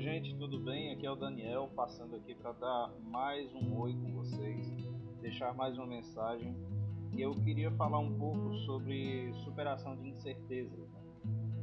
[0.00, 0.90] Oi, gente, tudo bem?
[0.92, 4.66] Aqui é o Daniel, passando aqui para dar mais um oi com vocês,
[5.20, 6.56] deixar mais uma mensagem.
[7.12, 10.88] E eu queria falar um pouco sobre superação de incertezas.
[10.88, 11.02] Né?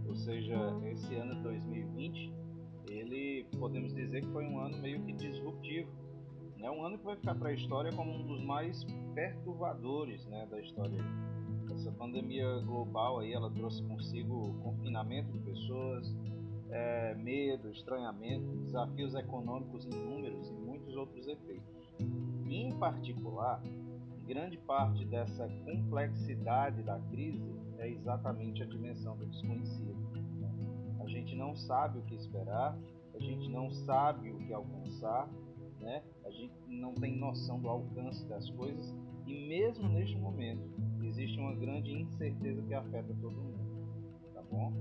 [0.07, 0.55] Ou seja,
[0.85, 2.31] esse ano de 2020,
[2.87, 5.89] ele podemos dizer que foi um ano meio que disruptivo.
[6.59, 6.69] É né?
[6.69, 8.85] um ano que vai ficar para a história como um dos mais
[9.15, 11.03] perturbadores né, da história.
[11.73, 16.15] Essa pandemia global aí, ela trouxe consigo confinamento de pessoas,
[16.69, 21.67] é, medo, estranhamento, desafios econômicos inúmeros e muitos outros efeitos.
[22.49, 23.61] Em particular,
[24.25, 29.95] grande parte dessa complexidade da crise é exatamente a dimensão do desconhecido.
[30.99, 32.77] A gente não sabe o que esperar,
[33.15, 35.29] a gente não sabe o que alcançar,
[35.79, 36.03] né?
[36.25, 38.93] a gente não tem noção do alcance das coisas
[39.25, 40.61] e mesmo neste momento
[41.03, 43.76] existe uma grande incerteza que afeta todo mundo,
[44.51, 44.71] bom?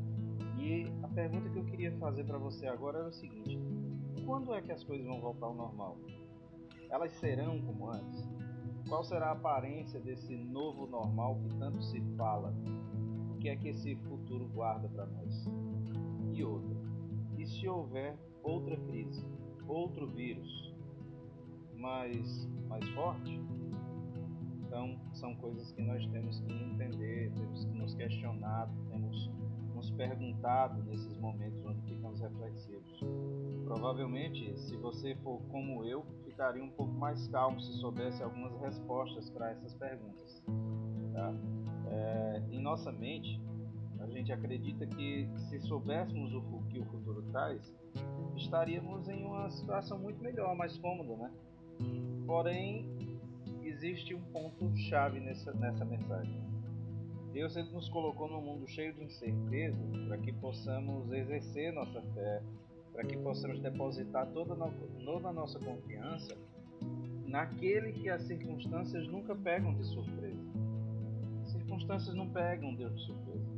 [0.59, 3.59] E a pergunta que eu queria fazer para você agora é o seguinte:
[4.25, 5.97] quando é que as coisas vão voltar ao normal?
[6.91, 8.25] Elas serão como antes?
[8.89, 12.55] Qual será a aparência desse novo normal que tanto se fala?
[13.35, 15.45] O que é que esse futuro guarda para nós?
[16.33, 16.77] E outra:
[17.39, 19.25] e se houver outra crise,
[19.69, 20.75] outro vírus,
[21.75, 23.41] mais, mais forte?
[24.67, 29.31] Então, são coisas que nós temos que entender, temos que nos questionar, temos
[29.77, 33.01] nos perguntado nesses momentos onde ficamos reflexivos.
[33.65, 39.29] Provavelmente, se você for como eu, ficaria um pouco mais calmo se soubesse algumas respostas
[39.29, 40.43] para essas perguntas.
[41.13, 41.35] Tá?
[41.89, 43.39] É, em nossa mente,
[44.01, 46.41] a gente acredita que se soubéssemos o
[46.71, 47.61] que o futuro traz,
[48.35, 51.31] estaríamos em uma situação muito melhor, mais cômoda, né?
[52.27, 53.21] Porém,
[53.63, 56.56] existe um ponto chave nessa, nessa mensagem
[57.37, 59.77] Deus ele nos colocou num mundo cheio de incerteza
[60.09, 62.43] para que possamos exercer nossa fé,
[62.95, 64.73] para que possamos depositar toda, no,
[65.05, 66.35] toda a nossa confiança
[67.27, 70.41] naquele que as circunstâncias nunca pegam de surpresa.
[71.43, 73.53] As circunstâncias não pegam Deus de surpresa.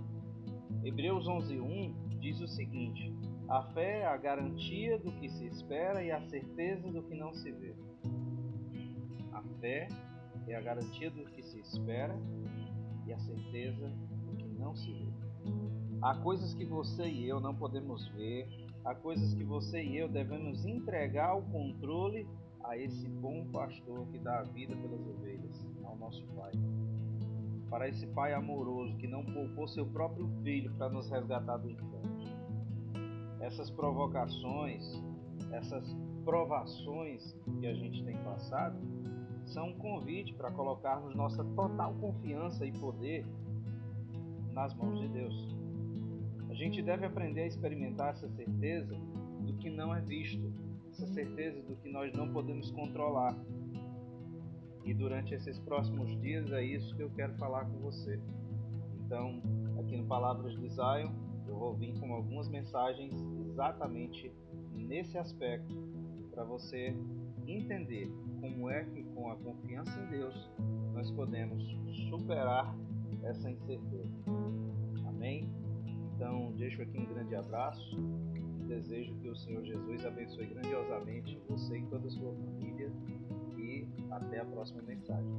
[0.83, 3.15] Hebreus 11:1 diz o seguinte:
[3.49, 7.33] A fé é a garantia do que se espera e a certeza do que não
[7.33, 7.77] se vê.
[9.33, 9.87] A fé
[10.49, 12.19] é a garantia do que se espera
[13.09, 13.89] e a certeza
[14.27, 15.09] do que não se vê.
[16.03, 18.47] Há coisas que você e eu não podemos ver,
[18.85, 22.29] há coisas que você e eu devemos entregar o controle
[22.65, 26.53] a esse bom pastor que dá a vida pelas ovelhas, ao nosso Pai.
[27.71, 32.19] Para esse Pai amoroso que não poupou seu próprio filho para nos resgatar do inferno.
[33.41, 34.85] Essas provocações,
[35.53, 38.79] essas provações que a gente tem passado,
[39.49, 43.27] são um convite para colocarmos nossa total confiança e poder
[44.53, 45.57] nas mãos de Deus.
[46.51, 48.95] A gente deve aprender a experimentar essa certeza
[49.41, 50.53] do que não é visto,
[50.91, 53.37] essa certeza do que nós não podemos controlar.
[54.85, 58.19] E durante esses próximos dias é isso que eu quero falar com você.
[59.05, 59.43] Então,
[59.79, 61.13] aqui no Palavras de Zion,
[61.47, 63.15] eu vou vir com algumas mensagens
[63.47, 64.33] exatamente
[64.75, 65.75] nesse aspecto
[66.31, 66.95] para você
[67.47, 68.11] entender
[68.41, 70.51] como é que, com a confiança em Deus,
[70.95, 71.61] nós podemos
[72.09, 72.73] superar
[73.25, 74.17] essa incerteza.
[75.09, 75.51] Amém?
[76.15, 77.97] Então, deixo aqui um grande abraço.
[78.69, 82.93] Desejo que o Senhor Jesus abençoe grandiosamente você e toda a sua família.
[83.57, 85.35] E até a próxima mensagem.